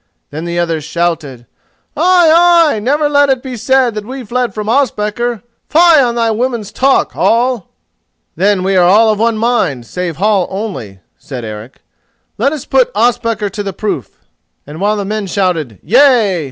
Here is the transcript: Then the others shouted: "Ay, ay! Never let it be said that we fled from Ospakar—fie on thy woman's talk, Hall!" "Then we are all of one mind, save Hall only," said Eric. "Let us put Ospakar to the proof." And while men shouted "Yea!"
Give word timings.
Then 0.31 0.45
the 0.45 0.57
others 0.57 0.83
shouted: 0.83 1.45
"Ay, 1.95 2.33
ay! 2.75 2.79
Never 2.79 3.07
let 3.07 3.29
it 3.29 3.43
be 3.43 3.55
said 3.55 3.93
that 3.93 4.03
we 4.03 4.23
fled 4.25 4.51
from 4.51 4.67
Ospakar—fie 4.67 6.01
on 6.01 6.15
thy 6.15 6.31
woman's 6.31 6.71
talk, 6.71 7.11
Hall!" 7.11 7.69
"Then 8.35 8.63
we 8.63 8.75
are 8.75 8.89
all 8.89 9.11
of 9.11 9.19
one 9.19 9.37
mind, 9.37 9.85
save 9.85 10.17
Hall 10.17 10.47
only," 10.49 11.01
said 11.19 11.45
Eric. 11.45 11.83
"Let 12.39 12.51
us 12.51 12.65
put 12.65 12.91
Ospakar 12.95 13.51
to 13.51 13.61
the 13.61 13.73
proof." 13.73 14.21
And 14.65 14.81
while 14.81 15.05
men 15.05 15.27
shouted 15.27 15.77
"Yea!" 15.83 16.39